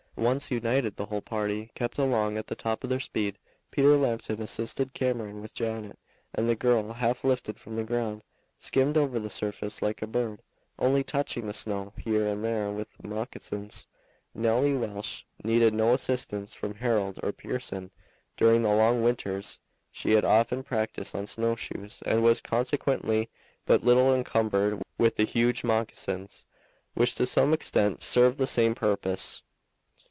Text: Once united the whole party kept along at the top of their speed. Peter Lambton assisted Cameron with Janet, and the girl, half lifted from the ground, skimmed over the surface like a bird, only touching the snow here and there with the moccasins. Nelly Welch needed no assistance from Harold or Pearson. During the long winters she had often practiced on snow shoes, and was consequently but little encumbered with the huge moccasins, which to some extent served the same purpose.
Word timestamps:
Once 0.17 0.51
united 0.51 0.95
the 0.97 1.05
whole 1.07 1.21
party 1.21 1.71
kept 1.73 1.97
along 1.97 2.37
at 2.37 2.45
the 2.45 2.53
top 2.55 2.83
of 2.83 2.91
their 2.91 2.99
speed. 2.99 3.35
Peter 3.71 3.95
Lambton 3.97 4.39
assisted 4.39 4.93
Cameron 4.93 5.41
with 5.41 5.53
Janet, 5.55 5.97
and 6.35 6.47
the 6.47 6.55
girl, 6.55 6.93
half 6.93 7.23
lifted 7.23 7.57
from 7.59 7.75
the 7.75 7.83
ground, 7.83 8.21
skimmed 8.55 8.97
over 8.97 9.19
the 9.19 9.31
surface 9.31 9.81
like 9.81 9.99
a 9.99 10.05
bird, 10.05 10.43
only 10.77 11.03
touching 11.03 11.47
the 11.47 11.53
snow 11.53 11.93
here 11.97 12.27
and 12.27 12.43
there 12.45 12.69
with 12.69 12.89
the 12.99 13.07
moccasins. 13.07 13.87
Nelly 14.35 14.75
Welch 14.75 15.25
needed 15.43 15.73
no 15.73 15.91
assistance 15.93 16.53
from 16.53 16.75
Harold 16.75 17.19
or 17.23 17.31
Pearson. 17.31 17.89
During 18.37 18.61
the 18.61 18.75
long 18.75 19.01
winters 19.01 19.59
she 19.91 20.11
had 20.11 20.25
often 20.25 20.61
practiced 20.61 21.15
on 21.15 21.25
snow 21.25 21.55
shoes, 21.55 22.03
and 22.05 22.21
was 22.21 22.41
consequently 22.41 23.29
but 23.65 23.83
little 23.83 24.13
encumbered 24.13 24.83
with 24.99 25.15
the 25.15 25.23
huge 25.25 25.63
moccasins, 25.63 26.45
which 26.93 27.15
to 27.15 27.25
some 27.25 27.53
extent 27.53 28.03
served 28.03 28.37
the 28.37 28.45
same 28.45 28.75
purpose. 28.75 29.41